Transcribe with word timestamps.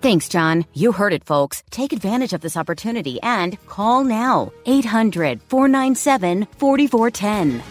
Thanks, 0.00 0.28
John. 0.28 0.64
You 0.74 0.92
heard 0.92 1.12
it, 1.12 1.24
folks. 1.24 1.64
Take 1.70 1.92
advantage 1.92 2.32
of 2.32 2.40
this 2.40 2.56
opportunity 2.56 3.20
and 3.20 3.58
call 3.66 4.04
now. 4.04 4.52
800 4.64 5.40
497 5.48 6.46
4410. 6.58 7.62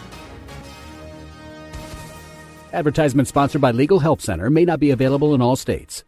Advertisement 2.72 3.28
sponsored 3.28 3.62
by 3.62 3.70
Legal 3.70 3.98
Help 3.98 4.20
Center 4.20 4.50
may 4.50 4.66
not 4.66 4.78
be 4.78 4.90
available 4.90 5.34
in 5.34 5.40
all 5.40 5.56
states. 5.56 6.04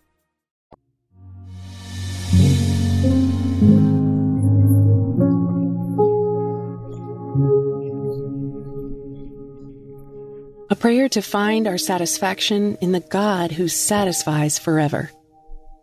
A 10.68 10.76
prayer 10.76 11.08
to 11.08 11.22
find 11.22 11.66
our 11.66 11.78
satisfaction 11.78 12.76
in 12.82 12.92
the 12.92 13.00
God 13.00 13.50
who 13.50 13.68
satisfies 13.68 14.58
forever. 14.58 15.10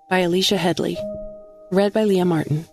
By 0.10 0.20
Alicia 0.20 0.58
Headley. 0.58 0.98
Read 1.70 1.92
by 1.92 2.06
Leah 2.06 2.24
Martin. 2.24 2.66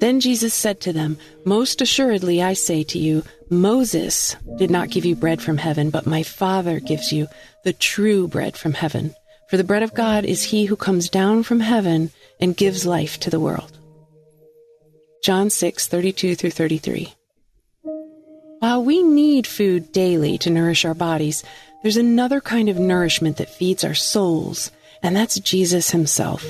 Then 0.00 0.20
Jesus 0.20 0.52
said 0.52 0.80
to 0.80 0.92
them, 0.92 1.16
Most 1.46 1.80
assuredly 1.80 2.42
I 2.42 2.52
say 2.52 2.82
to 2.84 2.98
you, 2.98 3.22
Moses 3.48 4.36
did 4.58 4.70
not 4.70 4.90
give 4.90 5.04
you 5.04 5.16
bread 5.16 5.40
from 5.40 5.56
heaven, 5.56 5.90
but 5.90 6.06
my 6.06 6.22
Father 6.22 6.78
gives 6.80 7.12
you 7.12 7.28
the 7.64 7.72
true 7.72 8.28
bread 8.28 8.56
from 8.56 8.74
heaven. 8.74 9.14
For 9.48 9.56
the 9.56 9.64
bread 9.64 9.82
of 9.82 9.94
God 9.94 10.24
is 10.24 10.42
he 10.42 10.66
who 10.66 10.76
comes 10.76 11.08
down 11.08 11.42
from 11.42 11.60
heaven 11.60 12.10
and 12.40 12.56
gives 12.56 12.84
life 12.84 13.18
to 13.20 13.30
the 13.30 13.40
world. 13.40 13.78
John 15.22 15.50
6, 15.50 15.86
32 15.86 16.34
through 16.34 16.50
33. 16.50 17.14
While 18.58 18.84
we 18.84 19.02
need 19.02 19.46
food 19.46 19.92
daily 19.92 20.36
to 20.38 20.50
nourish 20.50 20.84
our 20.84 20.94
bodies, 20.94 21.44
there's 21.82 21.96
another 21.96 22.40
kind 22.40 22.68
of 22.68 22.78
nourishment 22.78 23.36
that 23.38 23.54
feeds 23.54 23.84
our 23.84 23.94
souls, 23.94 24.70
and 25.02 25.14
that's 25.16 25.40
Jesus 25.40 25.90
himself. 25.90 26.44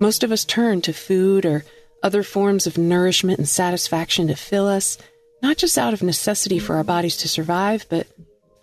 Most 0.00 0.24
of 0.24 0.32
us 0.32 0.44
turn 0.44 0.80
to 0.82 0.92
food 0.92 1.46
or 1.46 1.64
other 2.02 2.22
forms 2.22 2.66
of 2.66 2.76
nourishment 2.76 3.38
and 3.38 3.48
satisfaction 3.48 4.26
to 4.28 4.34
fill 4.34 4.66
us, 4.66 4.98
not 5.42 5.56
just 5.56 5.78
out 5.78 5.94
of 5.94 6.02
necessity 6.02 6.58
for 6.58 6.76
our 6.76 6.84
bodies 6.84 7.16
to 7.18 7.28
survive, 7.28 7.86
but 7.88 8.06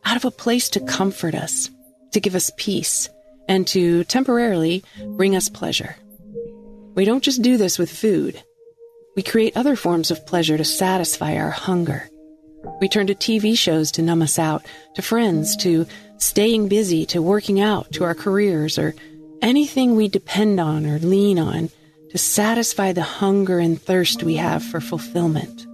out 0.06 0.18
of 0.18 0.26
a 0.26 0.32
place 0.32 0.70
to 0.70 0.80
comfort 0.80 1.34
us, 1.34 1.70
to 2.12 2.20
give 2.20 2.36
us 2.36 2.52
peace, 2.58 3.10
and 3.48 3.66
to 3.68 4.04
temporarily 4.04 4.84
bring 5.16 5.36
us 5.36 5.50
pleasure. 5.50 5.96
We 6.94 7.06
don't 7.06 7.24
just 7.24 7.42
do 7.42 7.58
this 7.58 7.80
with 7.80 7.90
food. 7.90 8.44
We 9.16 9.24
create 9.24 9.58
other 9.58 9.76
forms 9.76 10.12
of 10.12 10.26
pleasure 10.26 10.58
to 10.58 10.66
satisfy 10.66 11.38
our 11.38 11.50
hunger. 11.50 12.10
We 12.80 12.88
turn 12.88 13.08
to 13.08 13.16
TV 13.16 13.58
shows 13.58 13.92
to 13.92 14.02
numb 14.02 14.22
us 14.22 14.40
out, 14.40 14.66
to 14.96 15.02
friends, 15.02 15.56
to 15.58 15.86
staying 16.18 16.68
busy, 16.68 17.06
to 17.08 17.22
working 17.22 17.60
out, 17.60 17.92
to 17.94 18.04
our 18.04 18.16
careers, 18.16 18.78
or 18.78 18.96
anything 19.42 19.96
we 19.96 20.08
depend 20.08 20.60
on 20.60 20.86
or 20.86 21.00
lean 21.00 21.40
on 21.40 21.70
to 22.12 22.18
satisfy 22.18 22.92
the 22.92 23.02
hunger 23.02 23.60
and 23.60 23.82
thirst 23.82 24.24
we 24.24 24.36
have 24.36 24.64
for 24.64 24.82
fulfillment. 24.82 25.66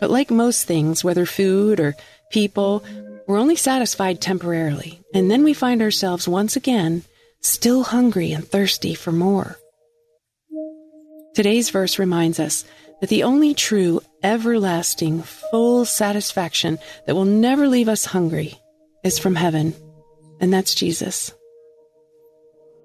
But 0.00 0.10
like 0.10 0.30
most 0.30 0.64
things, 0.64 1.04
whether 1.04 1.26
food 1.26 1.78
or 1.78 1.94
people, 2.30 2.82
we're 3.28 3.38
only 3.38 3.56
satisfied 3.56 4.20
temporarily, 4.20 5.00
and 5.14 5.30
then 5.30 5.44
we 5.44 5.54
find 5.54 5.82
ourselves 5.82 6.26
once 6.26 6.56
again 6.56 7.04
still 7.40 7.82
hungry 7.84 8.32
and 8.32 8.46
thirsty 8.46 8.94
for 8.94 9.12
more. 9.12 9.58
Today's 11.34 11.70
verse 11.70 11.98
reminds 11.98 12.40
us 12.40 12.64
that 13.00 13.10
the 13.10 13.22
only 13.22 13.54
true, 13.54 14.00
everlasting, 14.22 15.22
full 15.22 15.84
satisfaction 15.84 16.78
that 17.06 17.14
will 17.14 17.24
never 17.24 17.68
leave 17.68 17.88
us 17.88 18.04
hungry 18.06 18.54
is 19.04 19.18
from 19.18 19.34
heaven, 19.34 19.74
and 20.40 20.52
that's 20.52 20.74
Jesus. 20.74 21.32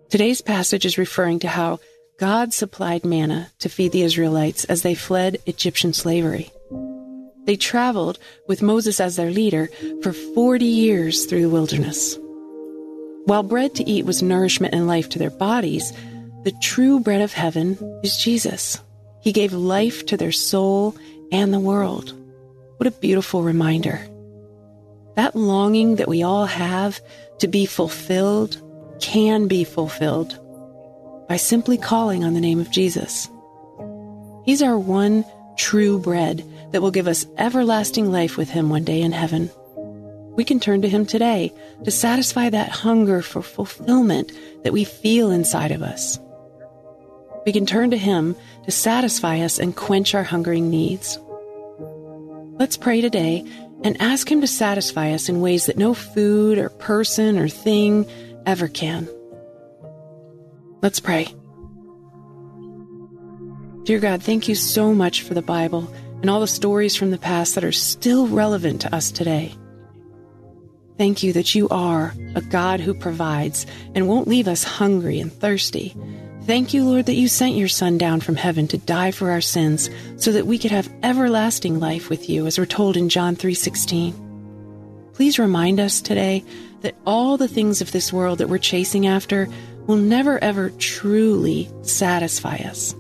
Today's 0.09 0.41
passage 0.41 0.85
is 0.85 0.97
referring 0.97 1.39
to 1.39 1.47
how 1.47 1.79
God 2.19 2.53
supplied 2.53 3.05
manna 3.05 3.51
to 3.59 3.69
feed 3.69 3.91
the 3.91 4.01
Israelites 4.01 4.63
as 4.65 4.81
they 4.81 4.95
fled 4.95 5.37
Egyptian 5.45 5.93
slavery. 5.93 6.51
They 7.45 7.55
traveled 7.55 8.19
with 8.47 8.61
Moses 8.61 8.99
as 8.99 9.15
their 9.15 9.31
leader 9.31 9.69
for 10.01 10.13
40 10.13 10.65
years 10.65 11.25
through 11.25 11.41
the 11.41 11.49
wilderness. 11.49 12.17
While 13.25 13.43
bread 13.43 13.75
to 13.75 13.89
eat 13.89 14.05
was 14.05 14.23
nourishment 14.23 14.73
and 14.73 14.87
life 14.87 15.09
to 15.09 15.19
their 15.19 15.29
bodies, 15.29 15.93
the 16.43 16.53
true 16.61 16.99
bread 16.99 17.21
of 17.21 17.33
heaven 17.33 17.77
is 18.03 18.17
Jesus. 18.17 18.81
He 19.21 19.33
gave 19.33 19.53
life 19.53 20.05
to 20.07 20.17
their 20.17 20.31
soul 20.31 20.95
and 21.31 21.53
the 21.53 21.59
world. 21.59 22.13
What 22.77 22.87
a 22.87 22.91
beautiful 22.91 23.43
reminder. 23.43 23.99
That 25.15 25.35
longing 25.35 25.95
that 25.95 26.07
we 26.07 26.23
all 26.23 26.45
have 26.45 26.99
to 27.39 27.47
be 27.47 27.65
fulfilled 27.65 28.61
can 28.99 29.47
be 29.47 29.63
fulfilled 29.63 30.39
by 31.27 31.37
simply 31.37 31.77
calling 31.77 32.23
on 32.23 32.33
the 32.33 32.41
name 32.41 32.59
of 32.59 32.71
Jesus. 32.71 33.27
He's 34.45 34.61
our 34.61 34.77
one 34.77 35.25
true 35.57 35.99
bread 35.99 36.43
that 36.71 36.81
will 36.81 36.91
give 36.91 37.07
us 37.07 37.25
everlasting 37.37 38.11
life 38.11 38.37
with 38.37 38.49
Him 38.49 38.69
one 38.69 38.83
day 38.83 39.01
in 39.01 39.11
heaven. 39.11 39.49
We 40.35 40.43
can 40.43 40.59
turn 40.59 40.83
to 40.83 40.89
Him 40.89 41.05
today 41.05 41.53
to 41.83 41.91
satisfy 41.91 42.49
that 42.49 42.69
hunger 42.69 43.21
for 43.21 43.41
fulfillment 43.41 44.31
that 44.63 44.73
we 44.73 44.83
feel 44.83 45.31
inside 45.31 45.71
of 45.71 45.81
us. 45.81 46.19
We 47.47 47.53
can 47.53 47.65
turn 47.65 47.91
to 47.91 47.97
Him 47.97 48.35
to 48.65 48.71
satisfy 48.71 49.39
us 49.39 49.57
and 49.57 49.73
quench 49.73 50.13
our 50.13 50.23
hungering 50.25 50.69
needs. 50.69 51.17
Let's 52.59 52.75
pray 52.75 52.99
today 52.99 53.45
and 53.85 53.95
ask 54.01 54.29
Him 54.29 54.41
to 54.41 54.47
satisfy 54.47 55.13
us 55.13 55.29
in 55.29 55.39
ways 55.39 55.67
that 55.67 55.77
no 55.77 55.93
food 55.93 56.57
or 56.57 56.67
person 56.67 57.39
or 57.39 57.47
thing 57.47 58.05
ever 58.45 58.67
can. 58.67 59.07
Let's 60.81 60.99
pray. 60.99 61.33
Dear 63.83 63.99
God, 63.99 64.21
thank 64.21 64.49
you 64.49 64.55
so 64.55 64.93
much 64.93 65.21
for 65.21 65.33
the 65.33 65.41
Bible 65.41 65.89
and 66.19 66.29
all 66.29 66.41
the 66.41 66.47
stories 66.47 66.97
from 66.97 67.11
the 67.11 67.17
past 67.17 67.55
that 67.55 67.63
are 67.63 67.71
still 67.71 68.27
relevant 68.27 68.81
to 68.81 68.93
us 68.93 69.09
today. 69.09 69.55
Thank 70.97 71.23
you 71.23 71.31
that 71.31 71.55
you 71.55 71.69
are 71.69 72.13
a 72.35 72.41
God 72.41 72.81
who 72.81 72.93
provides 72.93 73.65
and 73.95 74.09
won't 74.09 74.27
leave 74.27 74.49
us 74.49 74.65
hungry 74.65 75.21
and 75.21 75.31
thirsty. 75.31 75.95
Thank 76.47 76.73
you, 76.73 76.85
Lord, 76.85 77.07
that 77.07 77.15
you 77.15 77.27
sent 77.27 77.57
your 77.57 77.67
Son 77.67 77.97
down 77.97 78.21
from 78.21 78.37
heaven 78.37 78.69
to 78.69 78.77
die 78.77 79.11
for 79.11 79.31
our 79.31 79.41
sins 79.41 79.89
so 80.15 80.31
that 80.31 80.47
we 80.47 80.57
could 80.57 80.71
have 80.71 80.89
everlasting 81.03 81.81
life 81.81 82.09
with 82.09 82.29
you, 82.29 82.47
as 82.47 82.57
we're 82.57 82.65
told 82.65 82.95
in 82.95 83.09
John 83.09 83.35
3:16. 83.35 84.13
Please 85.11 85.37
remind 85.37 85.81
us 85.81 85.99
today 85.99 86.45
that 86.83 86.95
all 87.05 87.35
the 87.35 87.49
things 87.49 87.81
of 87.81 87.91
this 87.91 88.13
world 88.13 88.37
that 88.37 88.47
we're 88.47 88.59
chasing 88.59 89.05
after 89.07 89.49
will 89.87 89.97
never 89.97 90.41
ever 90.41 90.69
truly 90.77 91.69
satisfy 91.81 92.55
us. 92.59 92.95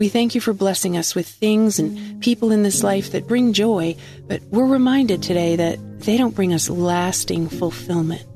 We 0.00 0.08
thank 0.08 0.34
you 0.34 0.40
for 0.40 0.52
blessing 0.52 0.96
us 0.96 1.14
with 1.14 1.28
things 1.28 1.78
and 1.78 2.20
people 2.20 2.50
in 2.50 2.64
this 2.64 2.82
life 2.82 3.12
that 3.12 3.28
bring 3.28 3.52
joy, 3.52 3.94
but 4.26 4.42
we're 4.50 4.66
reminded 4.66 5.22
today 5.22 5.54
that 5.54 5.78
they 6.00 6.16
don't 6.16 6.34
bring 6.34 6.52
us 6.52 6.68
lasting 6.68 7.50
fulfillment. 7.50 8.29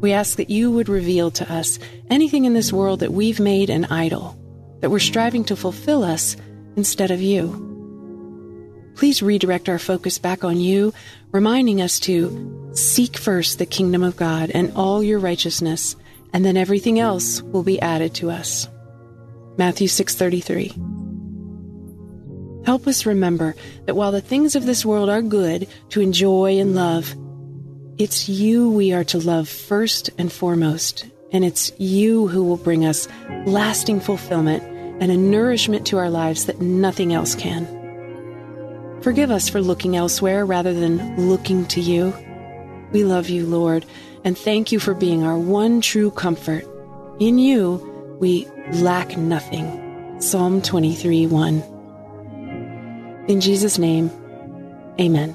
We 0.00 0.12
ask 0.12 0.36
that 0.36 0.50
you 0.50 0.70
would 0.70 0.88
reveal 0.88 1.30
to 1.32 1.52
us 1.52 1.78
anything 2.10 2.44
in 2.44 2.54
this 2.54 2.72
world 2.72 3.00
that 3.00 3.12
we've 3.12 3.40
made 3.40 3.70
an 3.70 3.86
idol, 3.86 4.36
that 4.80 4.90
we're 4.90 4.98
striving 4.98 5.44
to 5.44 5.56
fulfill 5.56 6.04
us 6.04 6.36
instead 6.76 7.10
of 7.10 7.22
you. 7.22 7.62
Please 8.94 9.22
redirect 9.22 9.68
our 9.68 9.78
focus 9.78 10.18
back 10.18 10.44
on 10.44 10.58
you, 10.58 10.92
reminding 11.32 11.82
us 11.82 12.00
to 12.00 12.70
seek 12.72 13.16
first 13.16 13.58
the 13.58 13.66
kingdom 13.66 14.02
of 14.02 14.16
God 14.16 14.50
and 14.50 14.72
all 14.74 15.02
your 15.02 15.18
righteousness, 15.18 15.96
and 16.32 16.44
then 16.44 16.56
everything 16.56 16.98
else 16.98 17.42
will 17.42 17.62
be 17.62 17.80
added 17.80 18.14
to 18.14 18.30
us. 18.30 18.68
Matthew 19.58 19.88
6:33. 19.88 20.72
Help 22.64 22.86
us 22.86 23.06
remember 23.06 23.54
that 23.84 23.96
while 23.96 24.12
the 24.12 24.20
things 24.20 24.56
of 24.56 24.66
this 24.66 24.84
world 24.84 25.08
are 25.08 25.22
good 25.22 25.68
to 25.90 26.00
enjoy 26.00 26.58
and 26.58 26.74
love, 26.74 27.14
it's 27.98 28.28
you 28.28 28.68
we 28.68 28.92
are 28.92 29.04
to 29.04 29.18
love 29.18 29.48
first 29.48 30.10
and 30.18 30.30
foremost, 30.30 31.06
and 31.32 31.44
it's 31.44 31.72
you 31.78 32.26
who 32.28 32.44
will 32.44 32.58
bring 32.58 32.84
us 32.84 33.08
lasting 33.46 34.00
fulfillment 34.00 34.62
and 35.00 35.10
a 35.10 35.16
nourishment 35.16 35.86
to 35.86 35.96
our 35.96 36.10
lives 36.10 36.44
that 36.46 36.60
nothing 36.60 37.14
else 37.14 37.34
can. 37.34 37.66
Forgive 39.00 39.30
us 39.30 39.48
for 39.48 39.62
looking 39.62 39.96
elsewhere 39.96 40.44
rather 40.44 40.74
than 40.74 41.28
looking 41.28 41.64
to 41.66 41.80
you. 41.80 42.14
We 42.92 43.04
love 43.04 43.30
you, 43.30 43.46
Lord, 43.46 43.86
and 44.24 44.36
thank 44.36 44.72
you 44.72 44.78
for 44.78 44.92
being 44.92 45.22
our 45.22 45.38
one 45.38 45.80
true 45.80 46.10
comfort. 46.10 46.66
In 47.18 47.38
you, 47.38 48.16
we 48.20 48.46
lack 48.72 49.16
nothing. 49.16 50.20
Psalm 50.20 50.60
23 50.60 51.26
1. 51.26 53.24
In 53.28 53.40
Jesus' 53.40 53.78
name, 53.78 54.10
amen. 55.00 55.34